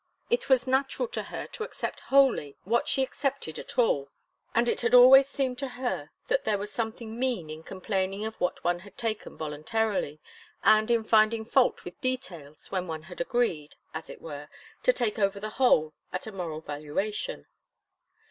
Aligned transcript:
It 0.31 0.49
was 0.49 0.65
natural 0.65 1.07
to 1.09 1.21
her 1.21 1.45
to 1.51 1.63
accept 1.63 1.99
wholly 2.09 2.57
what 2.63 2.87
she 2.87 3.03
accepted 3.03 3.59
at 3.59 3.77
all, 3.77 4.09
and 4.55 4.67
it 4.67 4.81
had 4.81 4.95
always 4.95 5.27
seemed 5.27 5.59
to 5.59 5.67
her 5.67 6.09
that 6.27 6.43
there 6.43 6.57
was 6.57 6.71
something 6.71 7.19
mean 7.19 7.51
in 7.51 7.61
complaining 7.61 8.25
of 8.25 8.33
what 8.41 8.63
one 8.63 8.79
had 8.79 8.97
taken 8.97 9.37
voluntarily, 9.37 10.19
and 10.63 10.89
in 10.89 11.03
finding 11.03 11.45
fault 11.45 11.85
with 11.85 12.01
details 12.01 12.71
when 12.71 12.87
one 12.87 13.03
had 13.03 13.21
agreed, 13.21 13.75
as 13.93 14.09
it 14.09 14.21
were, 14.23 14.49
to 14.81 14.91
take 14.91 15.19
over 15.19 15.39
the 15.39 15.49
whole 15.61 15.93
at 16.11 16.25
a 16.25 16.31
moral 16.31 16.61
valuation. 16.61 17.45